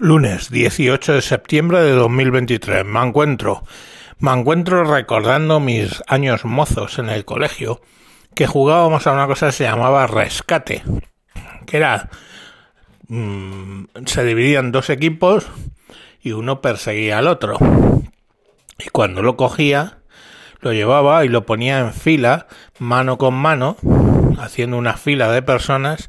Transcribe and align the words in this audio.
Lunes 0.00 0.50
18 0.50 1.14
de 1.14 1.22
septiembre 1.22 1.82
de 1.82 1.90
2023. 1.90 2.84
Me 2.84 3.02
encuentro, 3.02 3.64
me 4.20 4.30
encuentro 4.30 4.84
recordando 4.84 5.58
mis 5.58 6.04
años 6.06 6.44
mozos 6.44 7.00
en 7.00 7.08
el 7.08 7.24
colegio, 7.24 7.80
que 8.36 8.46
jugábamos 8.46 9.08
a 9.08 9.12
una 9.12 9.26
cosa 9.26 9.46
que 9.46 9.52
se 9.54 9.64
llamaba 9.64 10.06
rescate, 10.06 10.84
que 11.66 11.78
era 11.78 12.10
mm, 13.08 13.86
se 14.06 14.22
dividían 14.22 14.70
dos 14.70 14.88
equipos 14.88 15.48
y 16.22 16.30
uno 16.30 16.62
perseguía 16.62 17.18
al 17.18 17.26
otro. 17.26 17.58
Y 18.78 18.90
cuando 18.90 19.20
lo 19.20 19.36
cogía, 19.36 19.98
lo 20.60 20.72
llevaba 20.72 21.24
y 21.24 21.28
lo 21.28 21.44
ponía 21.44 21.80
en 21.80 21.92
fila, 21.92 22.46
mano 22.78 23.18
con 23.18 23.34
mano, 23.34 23.76
haciendo 24.38 24.78
una 24.78 24.96
fila 24.96 25.32
de 25.32 25.42
personas, 25.42 26.08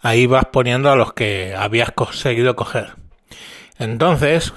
ahí 0.00 0.26
vas 0.26 0.46
poniendo 0.46 0.90
a 0.90 0.96
los 0.96 1.12
que 1.12 1.54
habías 1.56 1.92
conseguido 1.92 2.56
coger. 2.56 2.96
Entonces, 3.78 4.52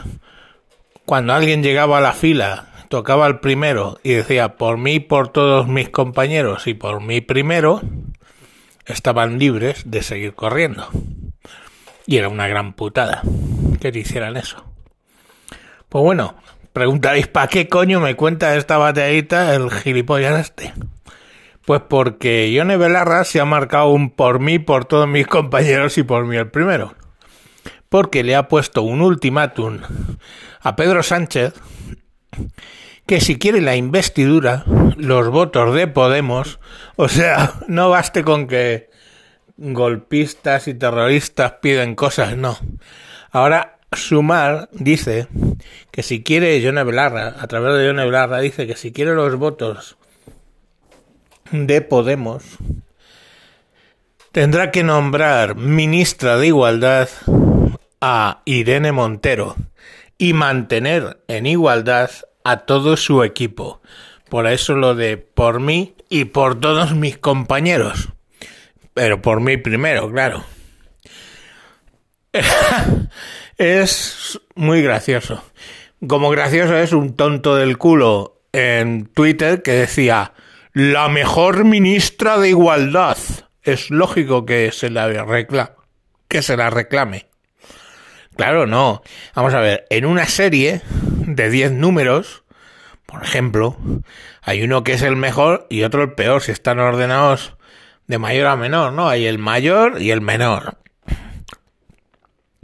cuando 1.06 1.34
alguien 1.34 1.64
llegaba 1.64 2.00
a 2.00 2.02
la 2.02 2.14
fila, 2.14 2.68
tocaba 2.90 3.28
el 3.28 3.40
primero 3.40 4.00
y 4.04 4.14
decía 4.14 4.56
por 4.56 4.78
mí, 4.78 5.00
por 5.00 5.30
todos 5.30 5.68
mis 5.68 5.90
compañeros 5.90 6.68
y 6.68 6.74
por 6.74 7.02
mí 7.02 7.22
primero, 7.22 7.82
estaban 8.86 9.40
libres 9.40 9.84
de 9.86 10.04
seguir 10.04 10.34
corriendo. 10.34 10.88
Y 12.06 12.18
era 12.18 12.30
una 12.30 12.48
gran 12.48 12.74
putada 12.74 13.22
que 13.80 13.92
te 13.92 14.00
hicieran 14.00 14.38
eso. 14.38 14.66
Pues 15.88 16.04
bueno, 16.04 16.36
preguntaréis, 16.74 17.28
¿para 17.28 17.48
qué 17.48 17.68
coño 17.68 18.00
me 18.00 18.16
cuenta 18.16 18.56
esta 18.56 18.78
bateadita 18.78 19.54
el 19.56 19.70
gilipollas 19.70 20.40
este? 20.40 20.74
Pues 21.66 21.82
porque 21.88 22.52
Yone 22.52 22.78
Belarra 22.78 23.24
se 23.24 23.40
ha 23.40 23.46
marcado 23.46 23.90
un 23.90 24.10
por 24.10 24.40
mí, 24.40 24.58
por 24.60 24.86
todos 24.86 25.08
mis 25.08 25.28
compañeros 25.28 25.98
y 25.98 26.04
por 26.04 26.26
mí 26.26 26.36
el 26.36 26.50
primero. 26.50 26.96
Porque 27.92 28.24
le 28.24 28.38
ha 28.38 28.48
puesto 28.48 28.84
un 28.84 29.02
ultimátum 29.02 29.80
a 30.62 30.78
Pedro 30.78 31.04
Sánchez 31.04 31.54
que 33.06 33.20
si 33.20 33.38
quiere 33.38 33.60
la 33.60 33.76
investidura, 33.76 34.64
los 34.96 35.28
votos 35.28 35.76
de 35.76 35.88
Podemos, 35.88 36.62
o 36.96 37.10
sea, 37.10 37.56
no 37.68 37.90
baste 37.90 38.24
con 38.24 38.48
que 38.48 38.90
golpistas 39.58 40.70
y 40.70 40.74
terroristas 40.74 41.56
piden 41.62 41.96
cosas, 41.96 42.38
no. 42.38 42.58
Ahora 43.32 43.80
Sumar 43.92 44.70
dice 44.72 45.28
que 45.92 46.02
si 46.02 46.24
quiere 46.24 46.62
Yone 46.62 46.86
Belarra, 46.86 47.36
a 47.40 47.48
través 47.48 47.78
de 47.78 47.88
Yone 47.88 48.06
Belarra, 48.06 48.40
dice 48.40 48.66
que 48.68 48.78
si 48.78 48.94
quiere 48.94 49.14
los 49.16 49.36
votos 49.36 49.98
de 51.52 51.82
Podemos 51.82 52.44
tendrá 54.32 54.72
que 54.72 54.86
nombrar 54.86 55.56
ministra 55.56 56.38
de 56.38 56.48
Igualdad 56.48 57.10
a 58.02 58.42
Irene 58.46 58.92
Montero 58.92 59.56
y 60.18 60.34
mantener 60.34 61.24
en 61.28 61.46
igualdad 61.46 62.12
a 62.44 62.58
todo 62.58 62.98
su 62.98 63.24
equipo. 63.24 63.82
Por 64.30 64.48
eso 64.48 64.76
lo 64.76 64.96
de 64.96 65.18
por 65.18 65.60
mí 65.60 65.96
y 66.10 66.26
por 66.26 66.60
todos 66.60 66.96
mis 66.96 67.18
compañeros. 67.18 68.10
Pero 68.94 69.22
por 69.22 69.40
mí 69.40 69.58
primero, 69.58 70.12
claro. 70.12 70.44
es 73.58 74.40
muy 74.56 74.82
gracioso. 74.82 75.44
Como 76.08 76.30
gracioso 76.30 76.76
es 76.78 76.94
un 76.94 77.16
tonto 77.16 77.56
del 77.56 77.78
culo 77.78 78.42
en 78.54 79.06
Twitter 79.06 79.62
que 79.62 79.72
decía 79.72 80.34
la 80.74 81.10
mejor 81.10 81.64
ministra 81.64 82.38
de 82.38 82.50
Igualdad. 82.50 83.18
Es 83.64 83.92
lógico 83.92 84.46
que 84.46 84.72
se 84.72 84.90
la 84.90 85.08
reclame, 85.24 85.72
que 86.28 86.42
se 86.42 86.58
la 86.58 86.70
reclame. 86.70 87.31
Claro, 88.42 88.66
no. 88.66 89.04
Vamos 89.36 89.54
a 89.54 89.60
ver, 89.60 89.86
en 89.92 90.04
una 90.04 90.26
serie 90.26 90.82
de 91.28 91.52
10 91.52 91.74
números, 91.74 92.44
por 93.06 93.22
ejemplo, 93.22 93.78
hay 94.42 94.64
uno 94.64 94.84
que 94.84 94.94
es 94.94 95.04
el 95.04 95.16
mejor 95.16 95.68
y 95.70 95.84
otro 95.84 96.02
el 96.02 96.14
peor, 96.14 96.42
si 96.42 96.52
están 96.52 96.80
ordenados 96.80 97.56
de 98.08 98.18
mayor 98.18 98.48
a 98.48 98.56
menor, 98.56 98.94
¿no? 98.94 99.08
Hay 99.10 99.28
el 99.28 99.38
mayor 99.38 100.02
y 100.02 100.10
el 100.10 100.22
menor. 100.22 100.80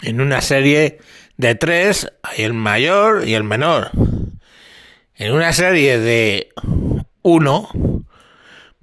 En 0.01 0.19
una 0.19 0.41
serie 0.41 0.97
de 1.37 1.53
3 1.53 2.11
hay 2.23 2.43
el 2.43 2.55
mayor 2.55 3.27
y 3.27 3.35
el 3.35 3.43
menor. 3.43 3.91
En 5.13 5.31
una 5.31 5.53
serie 5.53 5.99
de 5.99 6.49
1 7.21 7.69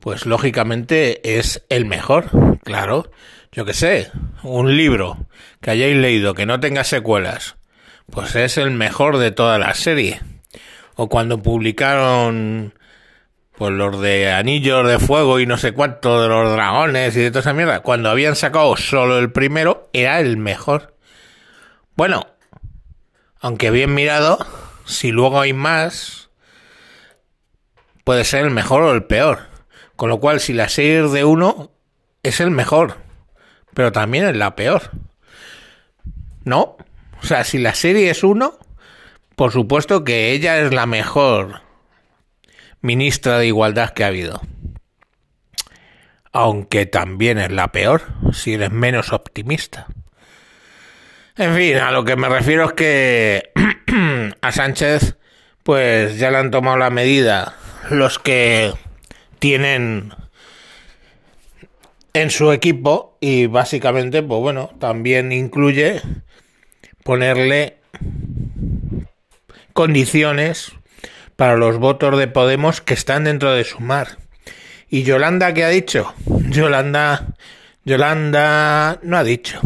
pues 0.04 0.26
lógicamente 0.26 1.38
es 1.38 1.64
el 1.70 1.86
mejor, 1.86 2.58
claro. 2.62 3.10
Yo 3.52 3.64
que 3.64 3.72
sé, 3.72 4.10
un 4.42 4.76
libro 4.76 5.16
que 5.62 5.70
hayáis 5.70 5.96
leído 5.96 6.34
que 6.34 6.44
no 6.44 6.60
tenga 6.60 6.84
secuelas, 6.84 7.56
pues 8.10 8.36
es 8.36 8.58
el 8.58 8.70
mejor 8.70 9.16
de 9.16 9.30
toda 9.30 9.58
la 9.58 9.72
serie. 9.72 10.20
O 10.94 11.08
cuando 11.08 11.42
publicaron 11.42 12.74
pues 13.56 13.72
los 13.72 13.98
de 13.98 14.30
Anillos 14.30 14.86
de 14.86 14.98
Fuego 14.98 15.40
y 15.40 15.46
no 15.46 15.56
sé 15.56 15.72
cuánto 15.72 16.20
de 16.20 16.28
los 16.28 16.52
dragones 16.52 17.16
y 17.16 17.20
de 17.20 17.30
toda 17.30 17.40
esa 17.40 17.54
mierda, 17.54 17.80
cuando 17.80 18.10
habían 18.10 18.36
sacado 18.36 18.76
solo 18.76 19.18
el 19.18 19.32
primero, 19.32 19.88
era 19.94 20.20
el 20.20 20.36
mejor. 20.36 20.98
Bueno, 21.96 22.26
aunque 23.40 23.70
bien 23.70 23.94
mirado, 23.94 24.36
si 24.84 25.12
luego 25.12 25.40
hay 25.40 25.54
más, 25.54 26.28
puede 28.04 28.24
ser 28.24 28.44
el 28.44 28.50
mejor 28.50 28.82
o 28.82 28.92
el 28.92 29.04
peor. 29.04 29.53
Con 29.96 30.08
lo 30.08 30.20
cual, 30.20 30.40
si 30.40 30.52
la 30.52 30.68
serie 30.68 31.02
de 31.02 31.24
uno, 31.24 31.70
es 32.22 32.40
el 32.40 32.50
mejor. 32.50 32.98
Pero 33.74 33.92
también 33.92 34.26
es 34.26 34.36
la 34.36 34.56
peor. 34.56 34.90
¿No? 36.44 36.76
O 37.22 37.26
sea, 37.26 37.44
si 37.44 37.58
la 37.58 37.74
serie 37.74 38.10
es 38.10 38.22
uno, 38.22 38.58
por 39.36 39.52
supuesto 39.52 40.04
que 40.04 40.32
ella 40.32 40.60
es 40.60 40.72
la 40.72 40.86
mejor 40.86 41.62
ministra 42.80 43.38
de 43.38 43.46
Igualdad 43.46 43.90
que 43.90 44.04
ha 44.04 44.08
habido. 44.08 44.42
Aunque 46.32 46.86
también 46.86 47.38
es 47.38 47.50
la 47.50 47.72
peor, 47.72 48.02
si 48.32 48.54
eres 48.54 48.70
menos 48.70 49.12
optimista. 49.12 49.86
En 51.36 51.54
fin, 51.56 51.78
a 51.78 51.90
lo 51.90 52.04
que 52.04 52.16
me 52.16 52.28
refiero 52.28 52.66
es 52.66 52.72
que 52.74 53.52
a 54.40 54.52
Sánchez, 54.52 55.16
pues 55.62 56.18
ya 56.18 56.30
le 56.30 56.38
han 56.38 56.50
tomado 56.50 56.76
la 56.76 56.90
medida 56.90 57.56
los 57.90 58.18
que 58.18 58.72
tienen 59.38 60.12
en 62.12 62.30
su 62.30 62.52
equipo 62.52 63.16
y 63.20 63.46
básicamente, 63.46 64.22
pues 64.22 64.40
bueno, 64.40 64.70
también 64.78 65.32
incluye 65.32 66.00
ponerle 67.02 67.78
condiciones 69.72 70.72
para 71.36 71.56
los 71.56 71.78
votos 71.78 72.16
de 72.18 72.28
Podemos 72.28 72.80
que 72.80 72.94
están 72.94 73.24
dentro 73.24 73.52
de 73.52 73.64
su 73.64 73.80
mar. 73.80 74.18
¿Y 74.88 75.02
Yolanda 75.02 75.52
qué 75.52 75.64
ha 75.64 75.68
dicho? 75.68 76.14
Yolanda, 76.50 77.34
Yolanda 77.84 79.00
no 79.02 79.16
ha 79.16 79.24
dicho. 79.24 79.60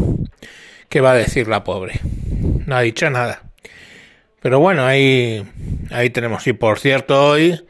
¿Qué 0.89 1.03
va 1.03 1.13
a 1.13 1.17
decir 1.17 1.49
la 1.49 1.65
pobre? 1.65 2.01
No 2.65 2.77
ha 2.77 2.81
dicho 2.81 3.11
nada. 3.11 3.43
Pero 4.41 4.59
bueno, 4.59 4.87
ahí, 4.87 5.47
ahí 5.91 6.09
tenemos. 6.09 6.47
Y 6.47 6.55
por 6.55 6.79
cierto, 6.79 7.31
hoy 7.31 7.61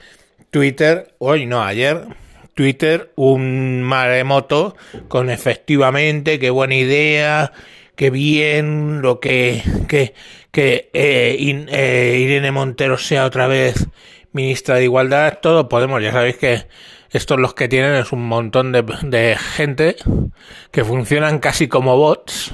Twitter, 0.50 1.14
hoy 1.18 1.46
no, 1.46 1.62
ayer, 1.62 2.06
Twitter, 2.54 3.12
un 3.16 3.82
maremoto 3.82 4.76
con 5.08 5.30
efectivamente, 5.30 6.38
qué 6.38 6.50
buena 6.50 6.74
idea, 6.74 7.52
qué 7.96 8.10
bien 8.10 9.02
lo 9.02 9.20
que, 9.20 9.62
que, 9.88 10.14
que 10.50 10.90
eh, 10.92 11.66
eh, 11.68 12.18
Irene 12.18 12.50
Montero 12.50 12.96
sea 12.96 13.26
otra 13.26 13.46
vez 13.46 13.88
ministra 14.32 14.76
de 14.76 14.84
Igualdad, 14.84 15.38
todo 15.42 15.68
podemos, 15.68 16.02
ya 16.02 16.12
sabéis 16.12 16.36
que 16.36 16.66
estos 17.10 17.38
los 17.38 17.54
que 17.54 17.68
tienen 17.68 17.94
es 17.94 18.12
un 18.12 18.26
montón 18.26 18.72
de, 18.72 18.82
de 19.02 19.36
gente 19.36 19.96
que 20.70 20.84
funcionan 20.84 21.40
casi 21.40 21.68
como 21.68 21.96
bots, 21.96 22.52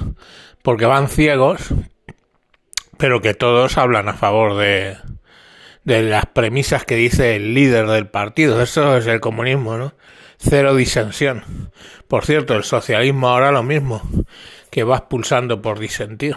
porque 0.63 0.87
van 0.87 1.09
ciegos, 1.09 1.73
pero 2.99 3.21
que 3.21 3.35
todos 3.35 3.79
hablan 3.79 4.09
a 4.09 4.15
favor 4.15 4.57
de, 4.57 4.97
de 5.85 6.03
las 6.03 6.27
premisas 6.27 6.85
que 6.85 6.97
dice 6.97 7.37
el 7.37 7.55
líder 7.55 7.87
del 7.87 8.07
partido. 8.07 8.61
Eso 8.63 8.97
es 8.97 9.07
el 9.07 9.21
comunismo, 9.21 9.77
¿no? 9.77 9.95
Cero 10.39 10.75
disensión. 10.75 11.71
Por 12.09 12.25
cierto, 12.25 12.55
el 12.55 12.65
socialismo 12.65 13.29
ahora 13.29 13.53
lo 13.53 13.63
mismo, 13.63 14.03
que 14.71 14.85
va 14.85 14.97
expulsando 14.97 15.63
por 15.63 15.79
disentir. 15.79 16.37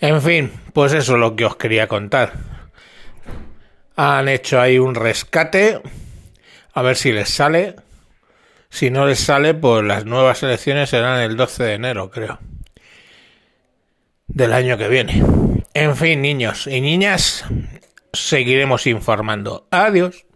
En 0.00 0.22
fin, 0.22 0.52
pues 0.72 0.92
eso 0.92 1.14
es 1.14 1.18
lo 1.18 1.34
que 1.34 1.44
os 1.44 1.56
quería 1.56 1.88
contar. 1.88 2.34
Han 3.96 4.28
hecho 4.28 4.60
ahí 4.60 4.78
un 4.78 4.94
rescate, 4.94 5.80
a 6.72 6.82
ver 6.82 6.96
si 6.96 7.12
les 7.12 7.28
sale. 7.28 7.74
Si 8.70 8.90
no 8.90 9.06
les 9.06 9.18
sale, 9.18 9.54
pues 9.54 9.82
las 9.82 10.04
nuevas 10.04 10.42
elecciones 10.42 10.90
serán 10.90 11.20
el 11.20 11.36
12 11.36 11.64
de 11.64 11.74
enero, 11.74 12.10
creo. 12.10 12.38
Del 14.28 14.52
año 14.52 14.76
que 14.76 14.88
viene. 14.88 15.22
En 15.74 15.96
fin, 15.96 16.22
niños 16.22 16.66
y 16.66 16.80
niñas, 16.80 17.44
seguiremos 18.28 18.86
informando. 18.86 19.66
Adiós. 19.70 20.27